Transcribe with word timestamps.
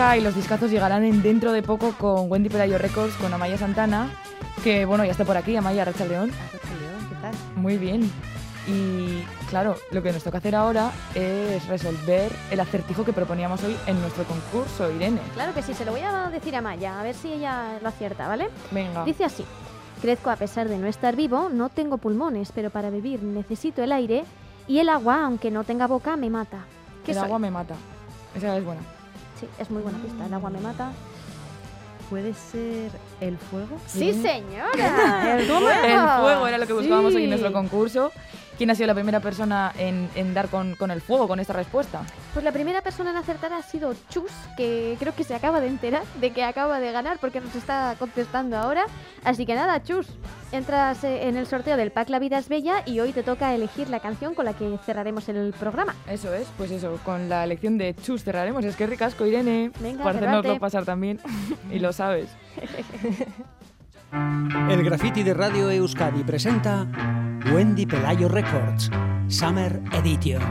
música 0.00 0.16
y 0.16 0.20
los 0.22 0.34
discazos 0.34 0.70
llegarán 0.70 1.04
en 1.04 1.22
dentro 1.22 1.52
de 1.52 1.62
poco 1.62 1.92
con 1.92 2.30
Wendy 2.30 2.48
Pelayo 2.48 2.78
Records, 2.78 3.14
con 3.16 3.34
Amaya 3.34 3.58
Santana, 3.58 4.08
que 4.64 4.86
bueno, 4.86 5.04
ya 5.04 5.10
está 5.10 5.26
por 5.26 5.36
aquí, 5.36 5.54
Amaya 5.56 5.84
Racha 5.84 6.06
León. 6.06 6.30
¿qué 6.30 7.14
tal? 7.20 7.34
Muy 7.56 7.76
bien. 7.76 8.10
Y 8.66 9.22
claro, 9.50 9.76
lo 9.90 10.02
que 10.02 10.10
nos 10.12 10.24
toca 10.24 10.38
hacer 10.38 10.54
ahora 10.54 10.90
es 11.14 11.66
resolver 11.66 12.32
el 12.50 12.60
acertijo 12.60 13.04
que 13.04 13.12
proponíamos 13.12 13.62
hoy 13.62 13.76
en 13.86 14.00
nuestro 14.00 14.24
concurso, 14.24 14.90
Irene. 14.90 15.20
Claro 15.34 15.52
que 15.52 15.62
sí, 15.62 15.74
se 15.74 15.84
lo 15.84 15.92
voy 15.92 16.00
a 16.00 16.30
decir 16.30 16.56
a 16.56 16.62
Maya, 16.62 16.98
a 16.98 17.02
ver 17.02 17.14
si 17.14 17.34
ella 17.34 17.78
lo 17.82 17.88
acierta, 17.88 18.26
¿vale? 18.26 18.48
Venga. 18.70 19.04
Dice 19.04 19.24
así. 19.24 19.44
Crezco 20.00 20.30
a 20.30 20.36
pesar 20.36 20.68
de 20.68 20.78
no 20.78 20.86
estar 20.86 21.14
vivo, 21.14 21.50
no 21.52 21.68
tengo 21.68 21.98
pulmones, 21.98 22.52
pero 22.54 22.70
para 22.70 22.88
vivir 22.88 23.22
necesito 23.22 23.82
el 23.82 23.92
aire 23.92 24.24
y 24.66 24.78
el 24.78 24.88
agua, 24.88 25.26
aunque 25.26 25.50
no 25.50 25.64
tenga 25.64 25.86
boca, 25.86 26.16
me 26.16 26.30
mata. 26.30 26.64
¿Qué 27.04 27.12
el 27.12 27.18
soy? 27.18 27.26
agua 27.26 27.38
me 27.38 27.50
mata. 27.50 27.74
Esa 28.34 28.56
es 28.56 28.64
buena. 28.64 28.80
Sí, 29.40 29.46
es 29.58 29.70
muy 29.70 29.82
buena 29.82 29.98
pista. 29.98 30.26
El 30.26 30.34
agua 30.34 30.50
me 30.50 30.60
mata. 30.60 30.92
¿Puede 32.10 32.34
ser 32.34 32.90
el 33.20 33.38
fuego? 33.38 33.78
¡Sí, 33.86 34.12
señora! 34.12 35.34
¡El 35.38 35.40
El 35.42 35.46
fuego 35.48 36.46
era 36.48 36.58
lo 36.58 36.66
que 36.66 36.72
buscábamos 36.72 37.14
hoy 37.14 37.22
en 37.22 37.26
Sí. 37.26 37.30
nuestro 37.30 37.52
concurso. 37.52 38.12
¿Quién 38.60 38.68
ha 38.68 38.74
sido 38.74 38.88
la 38.88 38.94
primera 38.94 39.20
persona 39.20 39.72
en, 39.78 40.10
en 40.14 40.34
dar 40.34 40.48
con, 40.48 40.74
con 40.74 40.90
el 40.90 41.00
fuego, 41.00 41.26
con 41.26 41.40
esta 41.40 41.54
respuesta? 41.54 42.02
Pues 42.34 42.44
la 42.44 42.52
primera 42.52 42.82
persona 42.82 43.08
en 43.10 43.16
acertar 43.16 43.54
ha 43.54 43.62
sido 43.62 43.94
Chus, 44.10 44.30
que 44.54 44.96
creo 44.98 45.14
que 45.14 45.24
se 45.24 45.34
acaba 45.34 45.62
de 45.62 45.68
enterar 45.68 46.02
de 46.20 46.30
que 46.32 46.44
acaba 46.44 46.78
de 46.78 46.92
ganar 46.92 47.16
porque 47.18 47.40
nos 47.40 47.56
está 47.56 47.96
contestando 47.98 48.58
ahora. 48.58 48.84
Así 49.24 49.46
que 49.46 49.54
nada, 49.54 49.82
Chus, 49.82 50.08
entras 50.52 51.02
eh, 51.04 51.26
en 51.26 51.38
el 51.38 51.46
sorteo 51.46 51.78
del 51.78 51.90
pack 51.90 52.10
La 52.10 52.18
Vida 52.18 52.36
es 52.36 52.50
Bella 52.50 52.82
y 52.84 53.00
hoy 53.00 53.12
te 53.12 53.22
toca 53.22 53.54
elegir 53.54 53.88
la 53.88 54.00
canción 54.00 54.34
con 54.34 54.44
la 54.44 54.52
que 54.52 54.78
cerraremos 54.84 55.26
el 55.30 55.54
programa. 55.58 55.94
Eso 56.06 56.34
es, 56.34 56.46
pues 56.58 56.70
eso, 56.70 57.00
con 57.02 57.30
la 57.30 57.44
elección 57.44 57.78
de 57.78 57.94
Chus 57.94 58.24
cerraremos. 58.24 58.62
Es 58.66 58.76
que 58.76 58.86
ricasco, 58.86 59.24
Irene. 59.24 59.70
Venga, 59.80 60.04
para 60.04 60.58
pasar 60.58 60.84
también. 60.84 61.18
y 61.72 61.78
lo 61.78 61.94
sabes. 61.94 62.28
El 64.12 64.82
graffiti 64.82 65.22
de 65.22 65.34
Radio 65.34 65.70
Euskadi 65.70 66.24
presenta 66.24 66.86
Wendy 67.52 67.86
Pelayo 67.86 68.28
Records, 68.28 68.90
Summer 69.28 69.80
Edition. 69.92 70.42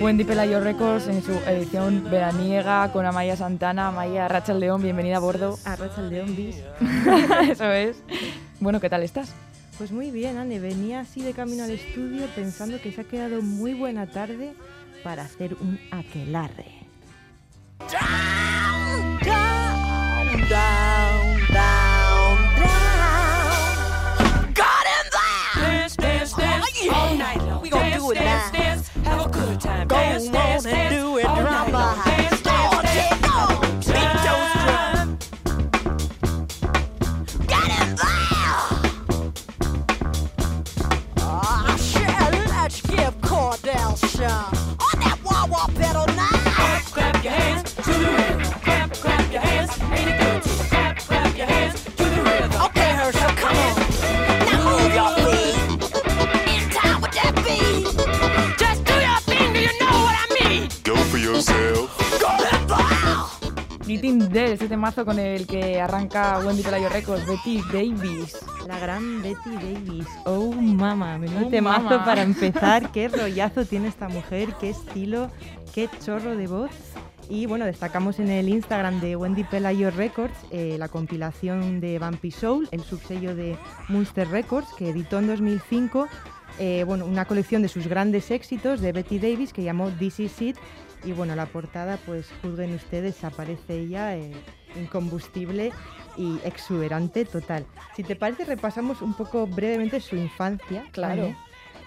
Wendy 0.00 0.24
Pelayo 0.24 0.60
Records 0.60 1.06
en 1.08 1.22
su 1.22 1.32
edición 1.32 2.08
veraniega 2.10 2.90
con 2.92 3.04
Amaya 3.04 3.36
Santana, 3.36 3.88
Amaya 3.88 4.26
Rachel 4.26 4.58
León, 4.58 4.80
bienvenida 4.80 5.18
a 5.18 5.20
bordo. 5.20 5.58
Arrocha 5.66 6.00
el 6.00 6.08
León 6.08 6.34
bis. 6.34 6.56
eso 7.50 7.70
es. 7.72 8.02
Bueno, 8.60 8.80
¿qué 8.80 8.88
tal 8.88 9.02
estás? 9.02 9.34
Pues 9.76 9.92
muy 9.92 10.10
bien, 10.10 10.38
Anne. 10.38 10.60
Venía 10.60 11.00
así 11.00 11.20
de 11.20 11.34
camino 11.34 11.64
al 11.64 11.72
estudio 11.72 12.26
pensando 12.34 12.80
que 12.80 12.90
se 12.90 13.02
ha 13.02 13.04
quedado 13.04 13.42
muy 13.42 13.74
buena 13.74 14.06
tarde 14.06 14.54
para 15.04 15.24
hacer 15.24 15.54
un 15.60 15.78
aquelarre. 15.90 16.86
Go 29.56 29.96
on 29.96 30.66
and 30.66 30.90
do 30.90 31.16
it. 31.16 31.17
Temazo 64.88 65.04
con 65.04 65.18
el 65.18 65.46
que 65.46 65.82
arranca 65.82 66.40
Wendy 66.42 66.62
Pelayo 66.62 66.88
Records, 66.88 67.26
Betty 67.26 67.60
Davis. 67.70 68.38
La 68.66 68.78
gran 68.78 69.20
Betty 69.22 69.50
Davis. 69.50 70.06
Oh, 70.24 70.50
mama. 70.52 71.18
Menudo 71.18 71.46
Oh, 71.46 71.50
temazo 71.50 71.82
mama. 71.90 72.04
para 72.06 72.22
empezar. 72.22 72.90
Qué 72.92 73.08
rollazo 73.08 73.66
tiene 73.66 73.88
esta 73.88 74.08
mujer, 74.08 74.54
qué 74.58 74.70
estilo, 74.70 75.30
qué 75.74 75.90
chorro 76.02 76.36
de 76.36 76.46
voz. 76.46 76.70
Y 77.28 77.44
bueno, 77.44 77.66
destacamos 77.66 78.18
en 78.18 78.30
el 78.30 78.48
Instagram 78.48 79.00
de 79.00 79.14
Wendy 79.14 79.44
Pelayo 79.44 79.90
Records 79.90 80.32
eh, 80.50 80.76
la 80.78 80.88
compilación 80.88 81.80
de 81.80 81.98
Bumpy 81.98 82.30
Soul, 82.30 82.66
el 82.70 82.82
subsello 82.82 83.36
de 83.36 83.58
Munster 83.88 84.26
Records, 84.28 84.72
que 84.78 84.88
editó 84.88 85.18
en 85.18 85.26
2005 85.26 86.08
eh, 86.58 86.84
bueno, 86.84 87.04
una 87.04 87.26
colección 87.26 87.60
de 87.60 87.68
sus 87.68 87.86
grandes 87.86 88.30
éxitos 88.30 88.80
de 88.80 88.92
Betty 88.92 89.18
Davis 89.18 89.52
que 89.52 89.62
llamó 89.62 89.90
This 89.90 90.18
Is 90.20 90.40
It. 90.40 90.56
Y 91.04 91.12
bueno, 91.12 91.36
la 91.36 91.46
portada, 91.46 91.98
pues 92.06 92.26
juzguen 92.42 92.74
ustedes, 92.74 93.22
aparece 93.22 93.78
ella 93.78 94.16
eh, 94.16 94.32
incombustible 94.76 95.72
y 96.16 96.38
exuberante 96.44 97.24
total. 97.24 97.64
Si 97.94 98.02
te 98.02 98.16
parece, 98.16 98.44
repasamos 98.44 99.02
un 99.02 99.14
poco 99.14 99.46
brevemente 99.46 100.00
su 100.00 100.16
infancia. 100.16 100.84
Claro. 100.92 101.22
¿vale? 101.22 101.36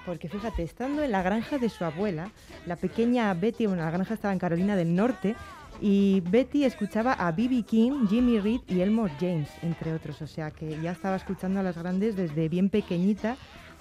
Porque 0.06 0.30
fíjate, 0.30 0.64
estando 0.64 1.04
en 1.04 1.12
la 1.12 1.22
granja 1.22 1.58
de 1.58 1.70
su 1.70 1.86
abuela, 1.86 2.32
la 2.66 2.76
pequeña 2.76 3.34
Betty, 3.34 3.68
bueno, 3.68 3.84
la 3.84 3.92
granja 3.92 4.16
estaba 4.16 4.34
en 4.34 4.40
Carolina 4.40 4.76
del 4.76 4.96
Norte, 4.96 5.36
y 5.80 6.22
Betty 6.22 6.64
escuchaba 6.64 7.14
a 7.14 7.32
B.B. 7.32 7.64
King, 7.64 8.08
Jimmy 8.08 8.40
Reed 8.40 8.62
y 8.68 8.82
Elmore 8.82 9.14
James, 9.20 9.50
entre 9.62 9.94
otros. 9.94 10.22
O 10.22 10.28
sea 10.28 10.52
que 10.52 10.80
ya 10.82 10.92
estaba 10.92 11.16
escuchando 11.16 11.60
a 11.60 11.64
las 11.64 11.78
grandes 11.78 12.16
desde 12.16 12.50
bien 12.50 12.70
pequeñita 12.70 13.36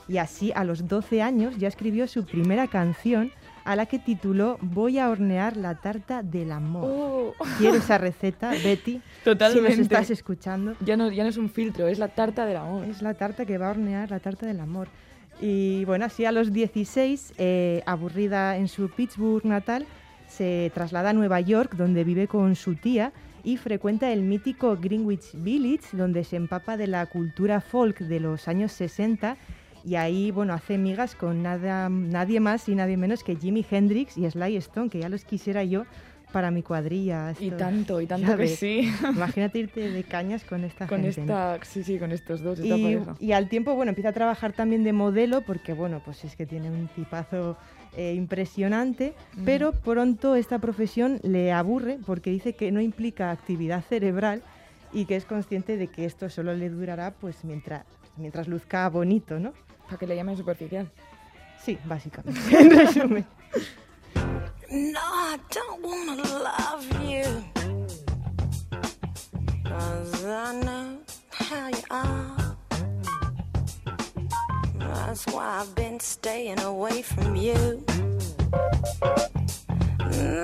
y 0.08 0.18
así 0.18 0.50
a 0.54 0.64
los 0.64 0.88
12 0.88 1.22
años 1.22 1.58
ya 1.58 1.68
escribió 1.68 2.08
su 2.08 2.24
primera 2.24 2.68
canción 2.68 3.32
a 3.70 3.76
la 3.76 3.86
que 3.86 3.98
tituló 3.98 4.58
Voy 4.60 4.98
a 4.98 5.08
hornear 5.08 5.56
la 5.56 5.76
tarta 5.76 6.22
del 6.22 6.50
amor. 6.50 6.84
Oh, 6.86 7.34
Quiero 7.58 7.76
esa 7.76 7.98
receta, 8.06 8.50
Betty. 8.50 9.00
Totalmente. 9.24 9.70
Si 9.70 9.78
nos 9.78 9.86
estás 9.86 10.10
escuchando. 10.10 10.74
ya, 10.84 10.96
no, 10.96 11.10
ya 11.10 11.22
no 11.22 11.28
es 11.28 11.36
un 11.36 11.48
filtro, 11.50 11.86
es 11.86 11.98
la 11.98 12.08
tarta 12.08 12.46
del 12.46 12.56
amor. 12.56 12.84
Es 12.84 13.00
la 13.00 13.14
tarta 13.14 13.46
que 13.46 13.58
va 13.58 13.68
a 13.68 13.70
hornear, 13.70 14.10
la 14.10 14.18
tarta 14.18 14.46
del 14.46 14.60
amor. 14.60 14.88
Y 15.40 15.84
bueno, 15.84 16.04
así 16.04 16.24
a 16.24 16.32
los 16.32 16.52
16, 16.52 17.34
eh, 17.38 17.82
aburrida 17.86 18.56
en 18.56 18.68
su 18.68 18.90
Pittsburgh 18.90 19.44
natal, 19.44 19.86
se 20.26 20.70
traslada 20.74 21.10
a 21.10 21.12
Nueva 21.12 21.40
York, 21.40 21.74
donde 21.76 22.04
vive 22.04 22.26
con 22.26 22.56
su 22.56 22.74
tía 22.74 23.12
y 23.42 23.56
frecuenta 23.56 24.12
el 24.12 24.22
mítico 24.22 24.76
Greenwich 24.76 25.30
Village, 25.34 25.96
donde 25.96 26.24
se 26.24 26.36
empapa 26.36 26.76
de 26.76 26.88
la 26.88 27.06
cultura 27.06 27.60
folk 27.60 28.00
de 28.00 28.20
los 28.20 28.48
años 28.48 28.72
60 28.72 29.36
y 29.84 29.94
ahí, 29.96 30.30
bueno, 30.30 30.52
hace 30.52 30.78
migas 30.78 31.14
con 31.14 31.42
nada, 31.42 31.88
nadie 31.88 32.40
más 32.40 32.68
y 32.68 32.74
nadie 32.74 32.96
menos 32.96 33.24
que 33.24 33.36
Jimi 33.36 33.64
Hendrix 33.68 34.16
y 34.16 34.30
Sly 34.30 34.56
Stone, 34.56 34.90
que 34.90 35.00
ya 35.00 35.08
los 35.08 35.24
quisiera 35.24 35.64
yo 35.64 35.84
para 36.32 36.50
mi 36.50 36.62
cuadrilla. 36.62 37.34
Y 37.38 37.50
tanto, 37.50 38.00
y 38.00 38.06
tanto 38.06 38.28
ya 38.28 38.36
que 38.36 38.48
sí. 38.48 38.90
Imagínate 39.14 39.58
irte 39.58 39.90
de 39.90 40.04
cañas 40.04 40.44
con 40.44 40.64
esta 40.64 40.86
con 40.86 41.02
gente. 41.02 41.24
¿no? 41.24 41.32
esta, 41.32 41.58
sí, 41.64 41.82
sí, 41.82 41.98
con 41.98 42.12
estos 42.12 42.40
dos, 42.42 42.60
esta 42.60 42.76
Y, 42.76 42.98
y 43.18 43.32
al 43.32 43.48
tiempo, 43.48 43.74
bueno, 43.74 43.90
empieza 43.90 44.10
a 44.10 44.12
trabajar 44.12 44.52
también 44.52 44.84
de 44.84 44.92
modelo 44.92 45.42
porque, 45.42 45.72
bueno, 45.72 46.00
pues 46.04 46.24
es 46.24 46.36
que 46.36 46.46
tiene 46.46 46.70
un 46.70 46.88
tipazo 46.88 47.56
eh, 47.96 48.14
impresionante, 48.14 49.14
Ujú. 49.34 49.42
pero 49.44 49.72
pronto 49.72 50.36
esta 50.36 50.58
profesión 50.58 51.18
le 51.22 51.52
aburre 51.52 51.98
porque 52.06 52.30
dice 52.30 52.54
que 52.54 52.70
no 52.70 52.80
implica 52.80 53.30
actividad 53.30 53.82
cerebral 53.82 54.42
y 54.92 55.06
que 55.06 55.16
es 55.16 55.24
consciente 55.24 55.76
de 55.76 55.88
que 55.88 56.04
esto 56.04 56.28
solo 56.28 56.54
le 56.54 56.68
durará 56.68 57.12
pues 57.12 57.44
mientras, 57.44 57.84
mientras 58.16 58.48
luzca 58.48 58.88
bonito, 58.88 59.38
¿no? 59.38 59.52
Para 59.90 59.98
que 59.98 60.06
le 60.06 60.14
llamen 60.14 60.36
superficial. 60.36 60.88
Sí, 61.64 61.76
básicamente, 61.84 62.40
en 62.56 62.70
resumen. 62.70 63.26
No, 64.70 65.00
I 65.00 65.36
don't 65.50 65.82
wanna 65.82 66.14
love 66.22 66.86
you. 67.02 67.24
Cause 69.64 70.24
I 70.24 70.60
know 70.62 71.00
how 71.32 71.66
you 71.66 71.82
are. 71.90 72.56
That's 74.78 75.26
why 75.26 75.60
I've 75.60 75.74
been 75.74 75.98
staying 75.98 76.60
away 76.60 77.02
from 77.02 77.34
you. 77.34 77.84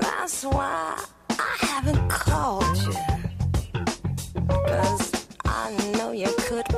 That's 0.01 0.45
why 0.45 1.05
I 1.31 1.57
haven't 1.61 2.09
called 2.11 2.77
you. 2.79 3.17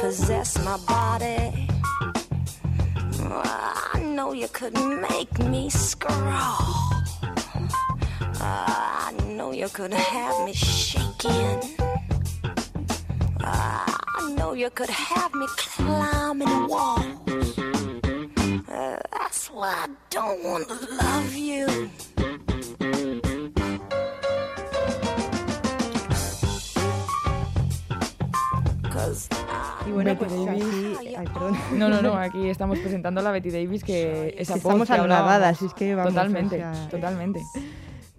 possess 0.08 0.58
my 0.64 0.76
body. 0.86 1.77
I 3.44 4.00
know 4.02 4.32
you 4.32 4.48
could 4.48 4.74
make 4.74 5.38
me 5.38 5.70
scrawl. 5.70 7.02
I 8.40 9.12
know 9.26 9.52
you 9.52 9.68
could 9.68 9.92
have 9.92 10.44
me 10.44 10.52
shaking. 10.52 11.60
I 13.40 14.34
know 14.36 14.52
you 14.54 14.70
could 14.70 14.90
have 14.90 15.32
me 15.34 15.46
climbing 15.56 16.66
walls. 16.68 17.58
Uh, 18.68 18.98
that's 19.12 19.50
why 19.50 19.72
I 19.84 19.88
don't 20.10 20.44
want 20.44 20.68
to 20.68 20.94
love 20.96 21.34
you. 21.34 21.90
Y 29.88 29.92
bueno, 29.92 30.10
Betty 30.10 30.24
pues 30.24 30.46
Davis. 30.46 30.64
así... 30.64 31.14
Ay, 31.16 31.26
perdón. 31.32 31.56
No, 31.76 31.88
no, 31.88 32.02
no, 32.02 32.14
aquí 32.14 32.48
estamos 32.48 32.78
presentando 32.78 33.20
a 33.20 33.22
la 33.24 33.30
Betty 33.30 33.50
Davis, 33.50 33.82
que 33.82 34.34
esa 34.38 34.54
voz 34.54 34.62
estamos 34.64 34.90
anonadadas, 34.90 35.62
es 35.62 35.72
que 35.74 35.94
vamos, 35.94 36.12
Totalmente, 36.12 36.56
o 36.56 36.58
sea, 36.74 36.88
totalmente. 36.88 37.40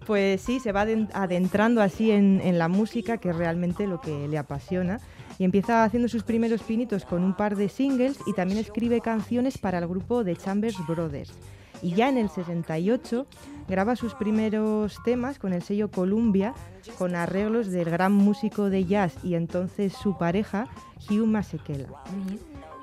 Pues 0.06 0.40
sí, 0.40 0.58
se 0.58 0.72
va 0.72 0.82
aden- 0.84 1.08
adentrando 1.12 1.82
así 1.82 2.10
en, 2.10 2.40
en 2.42 2.58
la 2.58 2.68
música, 2.68 3.18
que 3.18 3.30
es 3.30 3.36
realmente 3.36 3.86
lo 3.86 4.00
que 4.00 4.26
le 4.26 4.38
apasiona. 4.38 4.98
Y 5.38 5.44
empieza 5.44 5.84
haciendo 5.84 6.08
sus 6.08 6.22
primeros 6.24 6.62
pinitos 6.62 7.04
con 7.04 7.22
un 7.22 7.34
par 7.34 7.56
de 7.56 7.68
singles 7.68 8.18
y 8.26 8.32
también 8.34 8.58
escribe 8.58 9.00
canciones 9.00 9.56
para 9.56 9.78
el 9.78 9.86
grupo 9.86 10.24
de 10.24 10.36
Chambers 10.36 10.76
Brothers. 10.86 11.32
Y 11.82 11.94
ya 11.94 12.08
en 12.08 12.18
el 12.18 12.28
68 12.28 13.26
graba 13.68 13.96
sus 13.96 14.14
primeros 14.14 14.96
temas 15.04 15.38
con 15.38 15.52
el 15.52 15.62
sello 15.62 15.90
Columbia, 15.90 16.54
con 16.98 17.14
arreglos 17.14 17.70
del 17.70 17.88
gran 17.90 18.12
músico 18.12 18.68
de 18.68 18.84
jazz 18.84 19.14
y 19.24 19.34
entonces 19.34 19.92
su 19.94 20.18
pareja, 20.18 20.66
Hugh 21.08 21.26
Masekela. 21.26 21.88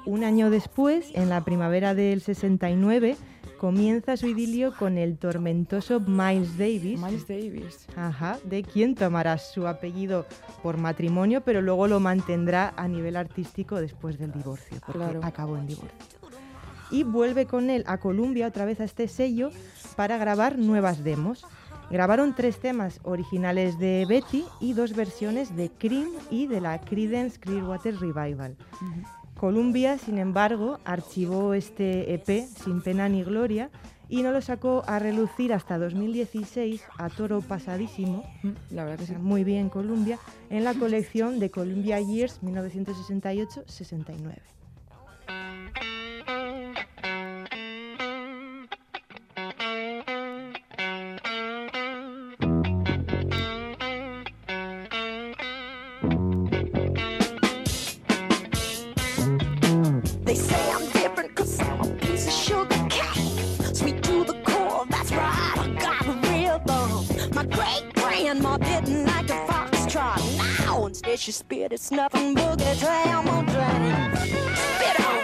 Un 0.05 0.23
año 0.23 0.49
después, 0.49 1.11
en 1.13 1.29
la 1.29 1.43
primavera 1.43 1.93
del 1.93 2.21
69, 2.21 3.17
comienza 3.59 4.15
su 4.15 4.27
idilio 4.27 4.73
con 4.77 4.97
el 4.97 5.17
tormentoso 5.17 5.99
Miles 5.99 6.57
Davis, 6.57 6.99
Miles 7.01 7.27
Davis. 7.27 7.87
Ajá, 7.97 8.37
de 8.45 8.63
quien 8.63 8.95
tomará 8.95 9.37
su 9.37 9.67
apellido 9.67 10.25
por 10.63 10.77
matrimonio, 10.77 11.41
pero 11.41 11.61
luego 11.61 11.87
lo 11.87 11.99
mantendrá 11.99 12.73
a 12.77 12.87
nivel 12.87 13.15
artístico 13.17 13.81
después 13.81 14.17
del 14.17 14.31
divorcio, 14.31 14.77
porque 14.85 14.99
Claro. 14.99 15.19
acabó 15.23 15.57
en 15.57 15.67
divorcio. 15.67 16.16
Y 16.91 17.03
vuelve 17.03 17.45
con 17.45 17.69
él 17.69 17.83
a 17.87 17.97
Columbia, 17.97 18.47
otra 18.47 18.65
vez 18.65 18.79
a 18.79 18.83
este 18.85 19.07
sello, 19.07 19.49
para 19.95 20.17
grabar 20.17 20.57
nuevas 20.57 21.03
demos. 21.03 21.45
Grabaron 21.89 22.35
tres 22.35 22.59
temas 22.59 22.99
originales 23.03 23.79
de 23.79 24.05
Betty 24.07 24.43
y 24.59 24.73
dos 24.73 24.93
versiones 24.93 25.55
de 25.55 25.69
Cream 25.69 26.09
y 26.29 26.47
de 26.47 26.61
la 26.61 26.79
Creedence 26.81 27.39
Clearwater 27.39 27.97
Revival. 27.99 28.57
Columbia, 29.39 29.97
sin 29.97 30.17
embargo, 30.17 30.79
archivó 30.83 31.53
este 31.53 32.13
EP 32.13 32.45
sin 32.47 32.81
pena 32.81 33.07
ni 33.07 33.23
gloria 33.23 33.69
y 34.09 34.23
no 34.23 34.31
lo 34.31 34.41
sacó 34.41 34.83
a 34.87 34.99
relucir 34.99 35.53
hasta 35.53 35.77
2016 35.77 36.81
a 36.97 37.09
toro 37.09 37.41
pasadísimo, 37.41 38.23
Mm, 38.41 38.49
La 38.71 38.83
verdad 38.85 38.99
que 38.99 39.05
sí. 39.07 39.15
muy 39.19 39.43
bien 39.43 39.69
Columbia, 39.69 40.17
en 40.49 40.63
la 40.63 40.73
colección 40.73 41.39
de 41.39 41.51
Columbia 41.51 41.99
Years 42.01 42.41
1968-69. 42.41 44.41
Grandma 68.57 68.79
didn't 68.85 69.05
like 69.05 69.27
the 69.27 69.33
foxtrot. 69.33 70.59
Now 70.59 70.85
instead 70.85 71.19
she 71.19 71.31
spit 71.31 71.71
it's 71.71 71.91
nothing 71.91 72.35
boogie 72.35 72.79
tram 72.79 73.27
on 73.29 73.45
drain. 73.45 74.15
Spit 74.55 74.99
on. 75.05 75.17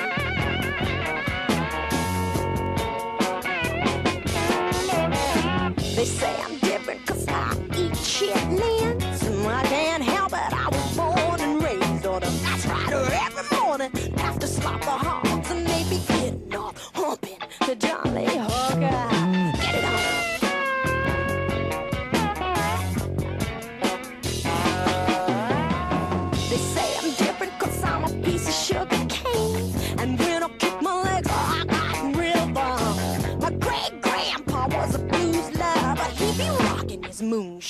They 5.95 6.06
say 6.06 6.35
I'm 6.41 6.57
different 6.59 7.06
cause 7.06 7.27
I 7.27 7.53
eat 7.75 7.94
chitlins. 7.94 8.91
And 8.91 9.02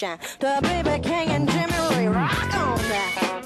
his 0.03 0.17
moonshine. 0.19 0.19
The 0.39 0.59
baby 0.61 1.01
king 1.01 1.29
and 1.29 1.49
Jimmy 1.49 1.73
Ray 1.95 2.07
rock 2.07 2.55
on 2.55 2.77
that. 2.89 3.43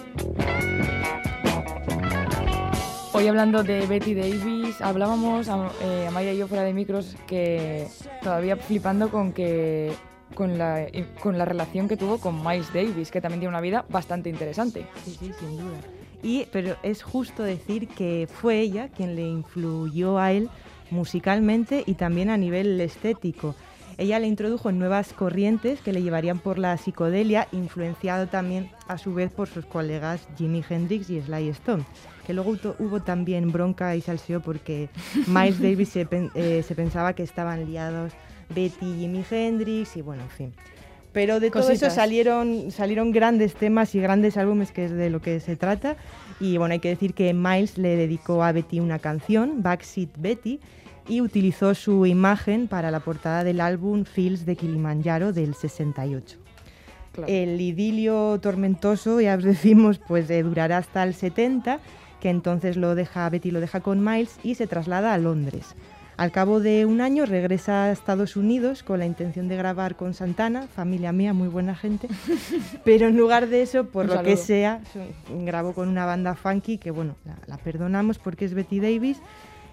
Hoy 3.13 3.27
hablando 3.27 3.63
de 3.63 3.85
Betty 3.87 4.13
Davis, 4.13 4.79
hablábamos, 4.81 5.49
a- 5.49 5.71
eh, 5.81 6.05
Amaya 6.07 6.33
y 6.33 6.37
yo 6.37 6.47
fuera 6.47 6.63
de 6.63 6.73
micros, 6.73 7.15
que 7.25 7.87
todavía 8.21 8.57
flipando 8.57 9.09
con 9.09 9.33
que 9.33 9.91
con 10.35 10.57
la, 10.59 10.85
con 11.21 11.37
la 11.37 11.45
relación 11.45 11.87
que 11.87 11.97
tuvo 11.97 12.19
con 12.19 12.43
Miles 12.45 12.71
Davis, 12.71 13.09
que 13.09 13.21
también 13.21 13.39
tiene 13.39 13.49
una 13.49 13.61
vida 13.61 13.85
bastante 13.89 14.29
interesante. 14.29 14.85
Sí, 15.03 15.15
sí, 15.19 15.31
sin 15.39 15.57
duda. 15.57 15.77
Y, 16.21 16.45
pero 16.51 16.75
es 16.83 17.01
justo 17.01 17.41
decir 17.43 17.87
que 17.87 18.27
fue 18.31 18.59
ella 18.59 18.89
quien 18.89 19.15
le 19.15 19.23
influyó 19.27 20.19
a 20.19 20.31
él 20.33 20.49
musicalmente 20.91 21.83
y 21.87 21.95
también 21.95 22.29
a 22.29 22.37
nivel 22.37 22.79
estético. 22.81 23.55
Ella 23.97 24.19
le 24.19 24.27
introdujo 24.27 24.69
en 24.69 24.77
nuevas 24.77 25.11
corrientes 25.13 25.81
que 25.81 25.91
le 25.91 26.03
llevarían 26.03 26.37
por 26.39 26.59
la 26.59 26.77
psicodelia, 26.77 27.47
influenciado 27.51 28.27
también 28.27 28.69
a 28.87 28.97
su 28.99 29.13
vez 29.13 29.31
por 29.31 29.47
sus 29.47 29.65
colegas 29.65 30.27
Jimi 30.37 30.63
Hendrix 30.69 31.09
y 31.09 31.19
Sly 31.21 31.49
Stone. 31.49 31.83
Que 32.25 32.33
luego 32.33 32.51
hubo, 32.51 32.75
hubo 32.77 32.99
también 33.01 33.51
bronca 33.51 33.95
y 33.95 34.01
salseo 34.01 34.39
porque 34.41 34.89
Miles 35.27 35.59
Davis 35.59 35.89
se, 35.89 36.05
pen- 36.05 36.29
eh, 36.35 36.63
se 36.67 36.75
pensaba 36.75 37.13
que 37.13 37.23
estaban 37.23 37.65
liados 37.65 38.11
Betty 38.53 38.85
y 38.85 38.99
Jimi 38.99 39.25
Hendrix 39.29 39.97
y 39.97 40.01
bueno, 40.01 40.23
en 40.23 40.29
fin. 40.29 40.53
Pero 41.17 41.39
de 41.39 41.49
todo 41.49 41.71
eso 41.71 41.89
salieron, 41.89 42.69
salieron 42.69 43.11
grandes 43.11 43.55
temas 43.55 43.95
y 43.95 43.99
grandes 43.99 44.37
álbumes, 44.37 44.71
que 44.71 44.85
es 44.85 44.91
de 44.91 45.09
lo 45.09 45.19
que 45.19 45.39
se 45.39 45.55
trata. 45.55 45.95
Y 46.39 46.59
bueno, 46.59 46.73
hay 46.73 46.79
que 46.79 46.89
decir 46.89 47.15
que 47.15 47.33
Miles 47.33 47.79
le 47.79 47.95
dedicó 47.95 48.43
a 48.43 48.51
Betty 48.51 48.79
una 48.79 48.99
canción, 48.99 49.63
Backseat 49.63 50.09
Betty, 50.19 50.59
y 51.07 51.21
utilizó 51.21 51.73
su 51.73 52.05
imagen 52.05 52.67
para 52.67 52.91
la 52.91 52.99
portada 52.99 53.43
del 53.43 53.61
álbum 53.61 54.05
Fields 54.05 54.45
de 54.45 54.55
Kilimanjaro 54.55 55.33
del 55.33 55.55
68. 55.55 56.37
Claro. 57.13 57.33
El 57.33 57.59
idilio 57.59 58.39
tormentoso, 58.39 59.19
ya 59.19 59.33
os 59.33 59.43
decimos, 59.43 59.99
pues 60.07 60.29
eh, 60.29 60.43
durará 60.43 60.77
hasta 60.77 61.01
el 61.01 61.15
70, 61.15 61.79
que 62.21 62.29
entonces 62.29 62.77
lo 62.77 62.93
deja, 62.93 63.27
Betty 63.27 63.49
lo 63.49 63.59
deja 63.59 63.79
con 63.79 64.03
Miles 64.03 64.37
y 64.43 64.53
se 64.53 64.67
traslada 64.67 65.15
a 65.15 65.17
Londres. 65.17 65.73
Al 66.17 66.31
cabo 66.31 66.59
de 66.59 66.85
un 66.87 66.99
año 66.99 67.27
regresa 67.27 67.83
a 67.83 67.91
Estados 67.91 68.35
Unidos 68.35 68.81
con 68.81 68.97
la 68.97 69.05
intención 69.05 69.47
de 69.47 69.55
grabar 69.55 69.95
con 69.95 70.15
Santana, 70.15 70.67
familia 70.67 71.11
mía, 71.11 71.31
muy 71.31 71.47
buena 71.47 71.75
gente, 71.75 72.07
pero 72.83 73.07
en 73.07 73.17
lugar 73.17 73.47
de 73.49 73.61
eso, 73.61 73.85
por 73.85 74.05
Un 74.09 74.15
lo 74.15 74.23
que 74.23 74.35
sea, 74.35 74.81
grabó 75.45 75.73
con 75.73 75.87
una 75.87 76.07
banda 76.07 76.33
funky 76.33 76.79
que, 76.79 76.89
bueno, 76.89 77.15
la, 77.23 77.37
la 77.45 77.57
perdonamos 77.57 78.17
porque 78.17 78.45
es 78.45 78.55
Betty 78.55 78.79
Davis. 78.79 79.21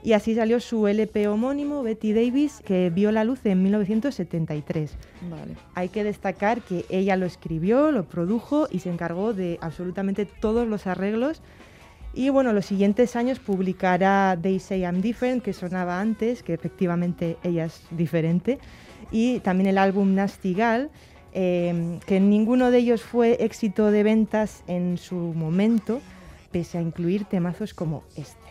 Y 0.02 0.12
así 0.12 0.34
salió 0.34 0.60
su 0.60 0.86
LP 0.86 1.28
homónimo, 1.28 1.82
Betty 1.82 2.12
Davis, 2.12 2.60
que 2.62 2.90
vio 2.90 3.10
la 3.10 3.24
luz 3.24 3.40
en 3.46 3.62
1973. 3.62 4.98
Vale. 5.30 5.56
Hay 5.74 5.88
que 5.88 6.04
destacar 6.04 6.60
que 6.60 6.84
ella 6.90 7.16
lo 7.16 7.24
escribió, 7.24 7.90
lo 7.90 8.04
produjo 8.04 8.68
y 8.70 8.80
se 8.80 8.90
encargó 8.90 9.32
de 9.32 9.56
absolutamente 9.62 10.26
todos 10.26 10.68
los 10.68 10.86
arreglos. 10.86 11.40
Y 12.14 12.28
bueno, 12.30 12.52
los 12.52 12.66
siguientes 12.66 13.16
años 13.16 13.40
publicará 13.40 14.38
They 14.40 14.61
Say 14.61 14.83
I'm 14.83 15.00
Different, 15.00 15.42
que 15.42 15.52
sonaba 15.52 16.00
antes, 16.00 16.44
que 16.44 16.54
efectivamente 16.54 17.37
ella 17.42 17.64
es 17.64 17.83
diferente, 17.90 18.61
y 19.11 19.40
también 19.40 19.68
el 19.68 19.78
álbum 19.78 20.14
Nasty 20.14 20.54
Gal, 20.54 20.90
eh, 21.33 21.99
que 22.06 22.21
ninguno 22.21 22.71
de 22.71 22.78
ellos 22.78 23.02
fue 23.02 23.44
éxito 23.44 23.90
de 23.90 24.04
ventas 24.04 24.62
en 24.68 24.97
su 24.97 25.16
momento, 25.16 26.00
pese 26.52 26.78
a 26.78 26.83
incluir 26.83 27.25
temazos 27.25 27.75
como 27.75 28.04
este. 28.16 28.43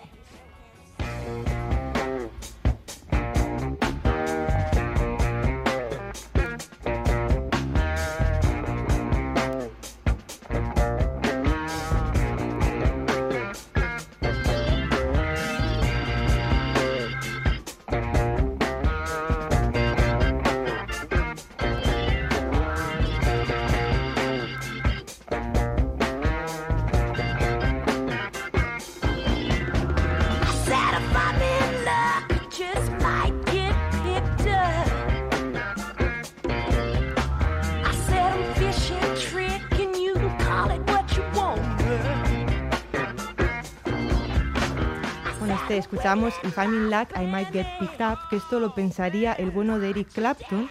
Este 45.78 45.96
escuchamos 45.96 46.34
If 46.44 46.58
I'm 46.58 46.74
in 46.74 46.90
luck, 46.90 47.10
I 47.16 47.26
might 47.26 47.52
get 47.52 47.66
picked 47.80 48.02
up, 48.06 48.18
que 48.30 48.38
esto 48.38 48.60
lo 48.60 48.74
pensaría 48.74 49.34
el 49.34 49.52
bueno 49.52 49.80
de 49.80 49.90
Eric 49.90 50.10
Clapton, 50.14 50.70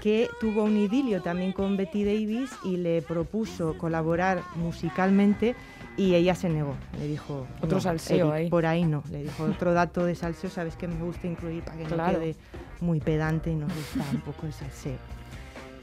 que 0.00 0.28
tuvo 0.40 0.64
un 0.64 0.76
idilio 0.76 1.22
también 1.22 1.52
con 1.52 1.76
Betty 1.76 2.04
Davis 2.04 2.50
y 2.64 2.76
le 2.76 3.00
propuso 3.02 3.78
colaborar 3.78 4.42
musicalmente 4.56 5.54
y 5.96 6.14
ella 6.14 6.34
se 6.34 6.48
negó. 6.48 6.74
Le 6.98 7.06
dijo... 7.06 7.46
Otro 7.62 7.76
"No, 7.76 7.80
salseo 7.80 8.26
Eric, 8.34 8.44
ahí". 8.46 8.50
Por 8.50 8.66
ahí 8.66 8.84
no. 8.84 9.02
Le 9.10 9.22
dijo 9.22 9.44
otro 9.44 9.72
dato 9.72 10.04
de 10.04 10.14
salseo, 10.14 10.50
sabes 10.50 10.76
que 10.76 10.88
me 10.88 11.02
gusta 11.04 11.26
incluir 11.26 11.62
para 11.62 11.78
que 11.78 11.84
Claro. 11.84 12.12
no 12.14 12.18
quede 12.18 12.36
muy 12.80 13.00
pedante 13.00 13.50
y 13.52 13.54
nos 13.54 13.72
gusta 13.74 14.04
un 14.12 14.20
poco 14.20 14.46
el 14.46 14.52
salseo. 14.52 14.98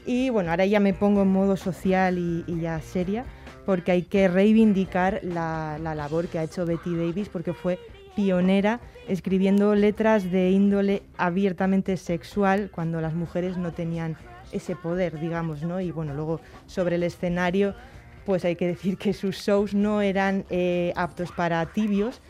Y 0.04 0.30
bueno, 0.30 0.50
ahora 0.50 0.66
ya 0.66 0.80
me 0.80 0.92
pongo 0.94 1.22
en 1.22 1.28
modo 1.32 1.56
social 1.56 2.18
y, 2.18 2.44
y 2.46 2.60
ya 2.60 2.80
seria, 2.80 3.24
porque 3.64 3.92
hay 3.92 4.02
que 4.02 4.28
reivindicar 4.28 5.20
la, 5.22 5.78
la 5.80 5.94
labor 5.94 6.26
que 6.28 6.38
ha 6.38 6.42
hecho 6.42 6.66
Betty 6.66 6.94
Davis, 6.94 7.28
porque 7.28 7.52
fue 7.54 7.78
pionera 8.14 8.80
escribiendo 9.08 9.74
letras 9.74 10.30
de 10.30 10.50
índole 10.50 11.02
abiertamente 11.16 11.96
sexual 11.96 12.70
cuando 12.72 13.00
las 13.00 13.14
mujeres 13.14 13.56
no 13.56 13.72
tenían 13.72 14.16
ese 14.52 14.76
poder, 14.76 15.18
digamos, 15.18 15.62
¿no? 15.62 15.80
Y 15.80 15.90
bueno, 15.90 16.14
luego 16.14 16.40
sobre 16.66 16.96
el 16.96 17.02
escenario, 17.02 17.74
pues 18.24 18.44
hay 18.44 18.56
que 18.56 18.66
decir 18.66 18.96
que 18.98 19.12
sus 19.12 19.36
shows 19.36 19.74
no 19.74 20.02
eran 20.02 20.44
eh, 20.50 20.92
aptos 20.94 21.32
para 21.32 21.64
tibios, 21.66 22.20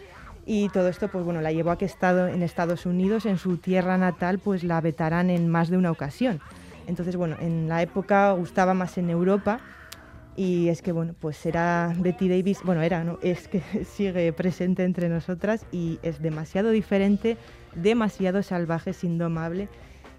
y 0.44 0.68
todo 0.70 0.88
esto, 0.88 1.08
pues 1.08 1.24
bueno, 1.24 1.40
la 1.40 1.52
llevó 1.52 1.70
a 1.70 1.78
que 1.78 1.84
estado 1.84 2.26
en 2.26 2.42
Estados 2.42 2.84
Unidos, 2.84 3.26
en 3.26 3.38
su 3.38 3.58
tierra 3.58 3.96
natal, 3.96 4.40
pues 4.40 4.64
la 4.64 4.80
vetarán 4.80 5.30
en 5.30 5.48
más 5.48 5.68
de 5.68 5.76
una 5.76 5.90
ocasión. 5.90 6.40
Entonces, 6.88 7.14
bueno, 7.14 7.36
en 7.40 7.68
la 7.68 7.80
época 7.82 8.32
gustaba 8.32 8.74
más 8.74 8.98
en 8.98 9.08
Europa 9.10 9.60
y 10.36 10.68
es 10.68 10.80
que, 10.82 10.92
bueno, 10.92 11.14
pues 11.18 11.44
era 11.46 11.94
Betty 11.98 12.28
Davis, 12.28 12.60
bueno, 12.64 12.82
era, 12.82 13.04
¿no? 13.04 13.18
Es 13.22 13.48
que 13.48 13.60
sigue 13.84 14.32
presente 14.32 14.84
entre 14.84 15.08
nosotras 15.08 15.64
y 15.72 15.98
es 16.02 16.22
demasiado 16.22 16.70
diferente, 16.70 17.36
demasiado 17.74 18.42
salvaje, 18.42 18.90
es 18.90 19.04
indomable. 19.04 19.68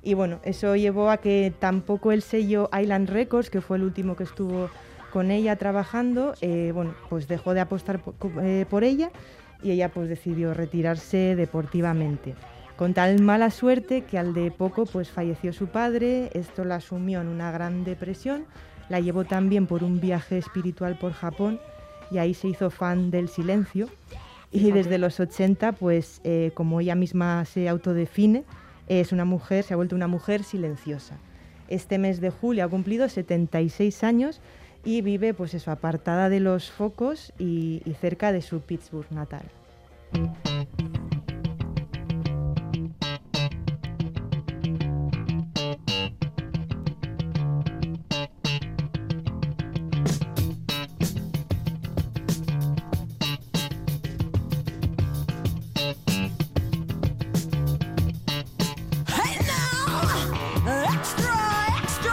Y 0.04 0.16
bueno, 0.16 0.40
eso 0.44 0.76
llevó 0.76 1.10
a 1.10 1.18
que 1.18 1.54
tampoco 1.60 2.12
el 2.12 2.22
sello 2.22 2.70
Island 2.78 3.10
Records, 3.10 3.50
que 3.50 3.62
fue 3.62 3.78
el 3.78 3.84
último 3.84 4.16
que 4.16 4.24
estuvo 4.24 4.70
con 5.12 5.32
ella 5.32 5.56
trabajando, 5.56 6.34
eh, 6.42 6.72
bueno, 6.74 6.94
pues 7.10 7.28
dejó 7.28 7.54
de 7.54 7.62
apostar 7.62 8.00
po- 8.00 8.14
co- 8.14 8.32
eh, 8.42 8.66
por 8.70 8.84
ella 8.84 9.12
y 9.62 9.72
ella 9.72 9.90
pues 9.90 10.10
decidió 10.10 10.54
retirarse 10.54 11.36
deportivamente. 11.36 12.34
Con 12.76 12.94
tal 12.96 13.22
mala 13.22 13.50
suerte 13.52 14.02
que 14.02 14.18
al 14.18 14.34
de 14.34 14.50
poco 14.52 14.86
pues 14.86 15.10
falleció 15.10 15.54
su 15.54 15.68
padre, 15.68 16.32
esto 16.34 16.66
la 16.66 16.82
sumió 16.82 17.22
en 17.22 17.28
una 17.28 17.52
gran 17.52 17.84
depresión, 17.84 18.46
la 18.90 19.00
llevó 19.00 19.24
también 19.24 19.68
por 19.68 19.84
un 19.84 20.00
viaje 20.00 20.38
espiritual 20.38 20.98
por 20.98 21.14
Japón 21.14 21.60
y 22.12 22.18
ahí 22.18 22.34
se 22.34 22.48
hizo 22.48 22.70
fan 22.70 23.12
del 23.12 23.30
silencio 23.30 23.90
y 24.52 24.72
desde 24.72 24.98
los 25.00 25.20
80 25.20 25.72
pues 25.74 26.22
eh, 26.24 26.52
como 26.54 26.80
ella 26.80 26.96
misma 26.96 27.44
se 27.46 27.68
autodefine, 27.68 28.44
es 28.88 29.12
una 29.12 29.26
mujer, 29.26 29.64
se 29.64 29.74
ha 29.74 29.78
vuelto 29.78 29.96
una 29.96 30.08
mujer 30.08 30.44
silenciosa. 30.44 31.18
Este 31.70 31.98
mes 31.98 32.22
de 32.22 32.30
julio 32.30 32.64
ha 32.64 32.68
cumplido 32.68 33.10
76 33.10 34.04
años 34.04 34.42
y 34.86 35.02
vive 35.02 35.34
pues 35.34 35.54
eso, 35.54 35.72
apartada 35.72 36.30
de 36.30 36.40
los 36.40 36.70
focos 36.70 37.34
y, 37.40 37.82
y 37.86 37.94
cerca 37.94 38.32
de 38.32 38.42
su 38.42 38.62
Pittsburgh 38.62 39.12
natal. 39.12 39.44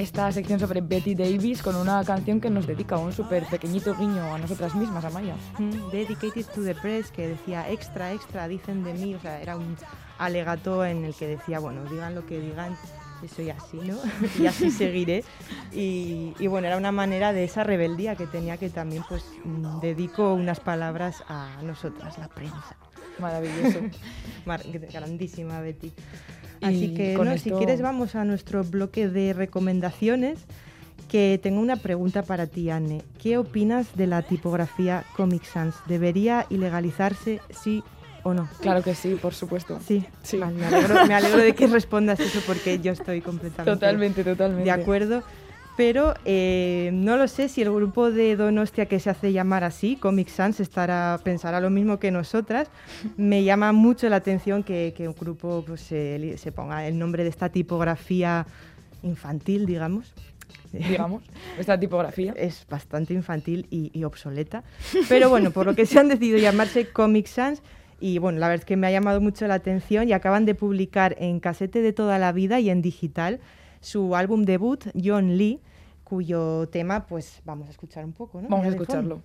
esta 0.00 0.30
sección 0.32 0.58
sobre 0.58 0.80
Betty 0.80 1.14
Davis 1.14 1.62
con 1.62 1.76
una 1.76 2.02
canción 2.04 2.40
que 2.40 2.50
nos 2.50 2.66
dedica 2.66 2.96
un 2.96 3.12
súper 3.12 3.44
pequeñito 3.46 3.94
guiño 3.94 4.34
a 4.34 4.38
nosotras 4.38 4.74
mismas, 4.74 5.04
Amaya. 5.04 5.34
Mm, 5.58 5.90
Dedicated 5.90 6.46
to 6.46 6.62
the 6.64 6.74
Press, 6.74 7.10
que 7.10 7.28
decía 7.28 7.70
extra, 7.70 8.12
extra, 8.12 8.48
dicen 8.48 8.82
de 8.82 8.94
mí, 8.94 9.14
o 9.14 9.20
sea, 9.20 9.40
era 9.40 9.56
un 9.56 9.76
alegato 10.18 10.84
en 10.84 11.04
el 11.04 11.14
que 11.14 11.26
decía, 11.26 11.58
bueno, 11.60 11.84
digan 11.84 12.14
lo 12.14 12.24
que 12.26 12.40
digan, 12.40 12.76
yo 13.22 13.28
soy 13.28 13.50
así, 13.50 13.76
¿no? 13.76 13.96
y 14.38 14.46
así 14.46 14.70
seguiré. 14.70 15.22
Y, 15.72 16.34
y 16.38 16.46
bueno, 16.46 16.66
era 16.66 16.76
una 16.76 16.92
manera 16.92 17.32
de 17.32 17.44
esa 17.44 17.64
rebeldía 17.64 18.16
que 18.16 18.26
tenía 18.26 18.56
que 18.56 18.70
también, 18.70 19.02
pues, 19.08 19.24
dedico 19.82 20.34
unas 20.34 20.60
palabras 20.60 21.22
a 21.28 21.58
nosotras, 21.62 22.16
la 22.18 22.28
prensa. 22.28 22.76
Maravilloso. 23.18 23.80
Mar- 24.46 24.62
grandísima 24.92 25.60
Betty. 25.60 25.92
Así 26.62 26.94
que, 26.94 27.16
no, 27.16 27.38
si 27.38 27.50
quieres, 27.50 27.80
vamos 27.80 28.14
a 28.14 28.24
nuestro 28.24 28.64
bloque 28.64 29.08
de 29.08 29.32
recomendaciones. 29.32 30.38
Que 31.08 31.40
tengo 31.42 31.60
una 31.60 31.74
pregunta 31.74 32.22
para 32.22 32.46
ti, 32.46 32.70
Anne. 32.70 33.02
¿Qué 33.20 33.36
opinas 33.36 33.96
de 33.96 34.06
la 34.06 34.22
tipografía 34.22 35.04
Comic 35.16 35.42
Sans? 35.42 35.74
¿Debería 35.88 36.46
ilegalizarse, 36.50 37.40
sí 37.50 37.82
o 38.22 38.32
no? 38.32 38.48
claro 38.60 38.82
que 38.82 38.94
sí, 38.94 39.16
por 39.20 39.34
supuesto. 39.34 39.80
Sí, 39.84 40.04
Sí. 40.22 40.38
Vale, 40.38 40.58
me, 40.58 40.66
alegro, 40.66 41.06
me 41.06 41.14
alegro 41.14 41.38
de 41.38 41.54
que 41.54 41.66
respondas 41.66 42.20
eso 42.20 42.40
porque 42.46 42.78
yo 42.78 42.92
estoy 42.92 43.22
completamente 43.22 43.72
Totalmente, 43.72 44.22
totalmente. 44.22 44.64
de 44.64 44.70
acuerdo. 44.70 45.24
Pero 45.76 46.14
eh, 46.24 46.90
no 46.92 47.16
lo 47.16 47.26
sé 47.26 47.48
si 47.48 47.62
el 47.62 47.72
grupo 47.72 48.10
de 48.10 48.36
Donostia 48.36 48.86
que 48.86 49.00
se 49.00 49.08
hace 49.08 49.32
llamar 49.32 49.64
así, 49.64 49.96
Comic 49.96 50.28
Sans, 50.28 50.60
estará, 50.60 51.18
pensará 51.24 51.60
lo 51.60 51.70
mismo 51.70 51.98
que 51.98 52.10
nosotras. 52.10 52.70
Me 53.16 53.44
llama 53.44 53.72
mucho 53.72 54.08
la 54.08 54.16
atención 54.16 54.62
que, 54.62 54.92
que 54.96 55.08
un 55.08 55.14
grupo 55.18 55.64
pues, 55.66 55.80
se, 55.80 56.36
se 56.36 56.52
ponga 56.52 56.86
el 56.86 56.98
nombre 56.98 57.22
de 57.22 57.30
esta 57.30 57.48
tipografía 57.48 58.46
infantil, 59.02 59.64
digamos. 59.64 60.12
Digamos, 60.72 61.22
esta 61.58 61.80
tipografía. 61.80 62.32
Es 62.36 62.66
bastante 62.68 63.14
infantil 63.14 63.66
y, 63.70 63.90
y 63.92 64.04
obsoleta. 64.04 64.62
Pero 65.08 65.28
bueno, 65.28 65.50
por 65.50 65.66
lo 65.66 65.74
que 65.74 65.86
se 65.86 65.98
han 65.98 66.08
decidido 66.08 66.38
llamarse 66.38 66.86
Comic 66.88 67.26
Sans. 67.26 67.62
Y 68.00 68.18
bueno, 68.18 68.38
la 68.38 68.48
verdad 68.48 68.62
es 68.62 68.66
que 68.66 68.76
me 68.76 68.86
ha 68.86 68.90
llamado 68.90 69.20
mucho 69.20 69.46
la 69.46 69.54
atención 69.54 70.08
y 70.08 70.12
acaban 70.12 70.46
de 70.46 70.54
publicar 70.54 71.16
en 71.18 71.40
casete 71.40 71.82
de 71.82 71.92
toda 71.92 72.18
la 72.18 72.32
vida 72.32 72.60
y 72.60 72.70
en 72.70 72.82
digital 72.82 73.40
su 73.80 74.14
álbum 74.14 74.44
debut, 74.44 74.84
John 75.02 75.36
Lee, 75.36 75.60
cuyo 76.04 76.68
tema 76.68 77.06
pues 77.06 77.40
vamos 77.44 77.68
a 77.68 77.70
escuchar 77.70 78.04
un 78.04 78.12
poco, 78.12 78.40
¿no? 78.40 78.48
Vamos 78.48 78.66
a 78.66 78.70
escucharlo. 78.70 79.22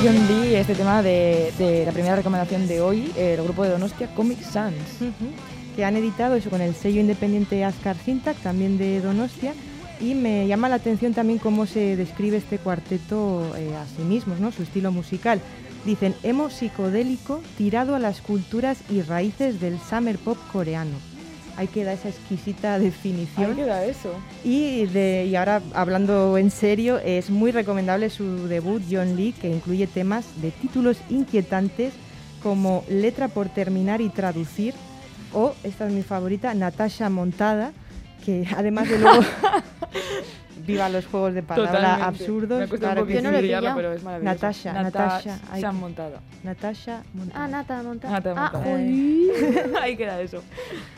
John 0.00 0.14
Lee, 0.28 0.54
este 0.54 0.76
tema 0.76 1.02
de, 1.02 1.52
de 1.58 1.84
la 1.84 1.90
primera 1.90 2.14
recomendación 2.14 2.68
de 2.68 2.80
hoy, 2.80 3.12
el 3.16 3.42
grupo 3.42 3.64
de 3.64 3.70
Donostia 3.70 4.14
Comic 4.14 4.40
Sans. 4.40 4.76
Que 5.78 5.84
han 5.84 5.96
editado 5.96 6.34
eso 6.34 6.50
con 6.50 6.60
el 6.60 6.74
sello 6.74 7.00
independiente 7.00 7.64
Ascar 7.64 7.94
Syntax, 7.96 8.40
también 8.40 8.78
de 8.78 9.00
Donostia, 9.00 9.54
y 10.00 10.14
me 10.14 10.48
llama 10.48 10.68
la 10.68 10.74
atención 10.74 11.14
también 11.14 11.38
cómo 11.38 11.66
se 11.66 11.94
describe 11.94 12.36
este 12.36 12.58
cuarteto 12.58 13.54
eh, 13.56 13.76
a 13.76 13.86
sí 13.86 14.02
mismos, 14.02 14.40
¿no? 14.40 14.50
su 14.50 14.64
estilo 14.64 14.90
musical. 14.90 15.40
Dicen 15.84 16.16
emo 16.24 16.50
psicodélico 16.50 17.40
tirado 17.56 17.94
a 17.94 18.00
las 18.00 18.22
culturas 18.22 18.78
y 18.90 19.02
raíces 19.02 19.60
del 19.60 19.78
summer 19.78 20.18
pop 20.18 20.36
coreano. 20.50 20.96
Ahí 21.56 21.68
queda 21.68 21.92
esa 21.92 22.08
exquisita 22.08 22.74
Ahí 22.74 22.86
definición. 22.86 23.54
queda 23.54 23.84
eso. 23.84 24.10
Y, 24.42 24.86
de, 24.86 25.26
y 25.26 25.36
ahora, 25.36 25.62
hablando 25.74 26.38
en 26.38 26.50
serio, 26.50 26.98
es 26.98 27.30
muy 27.30 27.52
recomendable 27.52 28.10
su 28.10 28.48
debut, 28.48 28.82
John 28.90 29.14
Lee, 29.14 29.32
que 29.32 29.48
incluye 29.48 29.86
temas 29.86 30.24
de 30.42 30.50
títulos 30.50 30.96
inquietantes 31.08 31.92
como 32.42 32.84
Letra 32.88 33.28
por 33.28 33.48
terminar 33.48 34.00
y 34.00 34.08
traducir, 34.08 34.74
o, 35.32 35.54
esta 35.64 35.86
es 35.86 35.92
mi 35.92 36.02
favorita, 36.02 36.52
Natasha 36.54 37.08
Montada, 37.10 37.72
que 38.24 38.46
además 38.56 38.88
de 38.88 38.98
luego... 38.98 39.20
Viva 40.66 40.88
los 40.90 41.06
juegos 41.06 41.32
de 41.32 41.42
palabra 41.42 41.72
Totalmente. 41.72 42.04
absurdos. 42.04 42.60
Me 42.60 42.68
cuesta 42.68 42.86
claro 42.88 43.02
un 43.02 43.08
que 43.08 43.14
Yo 43.14 43.20
poquito 43.20 43.28
no 43.28 43.32
lo 43.32 43.38
he 43.38 43.40
sí. 43.40 43.46
pillarlo, 43.46 43.62
pillado. 43.68 43.76
pero 43.76 43.92
es 43.94 44.02
maravilloso. 44.02 44.34
Natasha, 44.34 44.72
Nata- 44.74 44.82
Natasha, 44.82 45.68
han 45.68 45.76
montado. 45.76 46.18
Natasha 46.44 47.02
Montana. 47.14 47.44
Ah, 47.44 47.48
Nata 47.48 47.82
Monta. 47.82 48.10
Nata 48.10 48.34
Ah. 48.36 48.62
Ahí 49.82 49.96
queda 49.96 50.20
eso. 50.20 50.42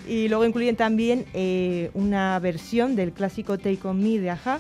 Y 0.09 0.27
luego 0.29 0.45
incluyen 0.45 0.75
también 0.75 1.25
eh, 1.35 1.91
una 1.95 2.37
versión 2.41 2.97
del 2.97 3.13
clásico 3.13 3.59
Take 3.59 3.79
On 3.85 3.97
Me 4.03 4.19
de 4.19 4.31
Aja, 4.31 4.59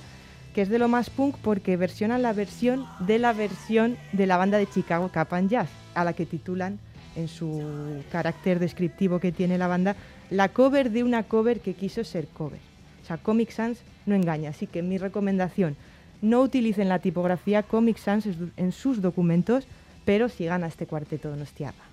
que 0.54 0.62
es 0.62 0.68
de 0.68 0.78
lo 0.78 0.86
más 0.86 1.10
punk 1.10 1.34
porque 1.42 1.76
versionan 1.76 2.22
la 2.22 2.32
versión 2.32 2.86
de 3.00 3.18
la 3.18 3.32
versión 3.32 3.96
de 4.12 4.26
la 4.28 4.36
banda 4.36 4.58
de 4.58 4.68
Chicago 4.68 5.08
Cap 5.08 5.32
and 5.32 5.50
Jazz, 5.50 5.68
a 5.94 6.04
la 6.04 6.12
que 6.12 6.24
titulan 6.24 6.78
en 7.16 7.28
su 7.28 8.02
carácter 8.10 8.58
descriptivo 8.58 9.20
que 9.20 9.32
tiene 9.32 9.58
la 9.58 9.66
banda, 9.66 9.96
la 10.30 10.48
cover 10.48 10.90
de 10.90 11.04
una 11.04 11.24
cover 11.24 11.60
que 11.60 11.74
quiso 11.74 12.04
ser 12.04 12.26
cover. 12.28 12.60
O 13.02 13.06
sea, 13.06 13.18
Comic 13.18 13.50
Sans 13.50 13.78
no 14.06 14.14
engaña, 14.14 14.50
así 14.50 14.66
que 14.66 14.82
mi 14.82 14.98
recomendación, 14.98 15.76
no 16.22 16.42
utilicen 16.42 16.88
la 16.88 16.98
tipografía 16.98 17.62
Comic 17.62 17.96
Sans 17.96 18.26
en 18.56 18.72
sus 18.72 19.02
documentos, 19.02 19.66
pero 20.04 20.28
sigan 20.28 20.64
a 20.64 20.68
este 20.68 20.86
cuarteto 20.86 21.30
donostiarra. 21.30 21.89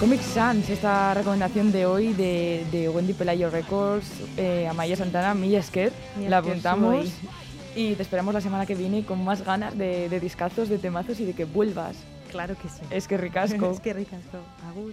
Comic 0.00 0.22
Sans, 0.22 0.70
esta 0.70 1.12
recomendación 1.12 1.72
de 1.72 1.84
hoy 1.84 2.14
de, 2.14 2.64
de 2.72 2.88
Wendy 2.88 3.12
Pelayo 3.12 3.50
Records, 3.50 4.06
eh, 4.38 4.66
Amaya 4.66 4.96
Santana, 4.96 5.34
Milla 5.34 5.58
Esquer, 5.58 5.92
la 6.26 6.38
apuntamos. 6.38 7.06
soy. 7.06 7.12
Y 7.76 7.94
te 7.96 8.02
esperamos 8.02 8.32
la 8.32 8.40
semana 8.40 8.64
que 8.64 8.74
viene 8.74 9.04
con 9.04 9.22
más 9.22 9.44
ganas 9.44 9.76
de, 9.76 10.08
de 10.08 10.18
discazos, 10.18 10.70
de 10.70 10.78
temazos 10.78 11.20
y 11.20 11.26
de 11.26 11.34
que 11.34 11.44
vuelvas. 11.44 11.96
Claro 12.30 12.56
que 12.56 12.70
sí. 12.70 12.80
Es 12.90 13.06
que 13.06 13.18
ricasco. 13.18 13.70
Es 13.74 13.80
que 13.80 13.92
ricasco. 13.92 14.38
Agur. 14.66 14.88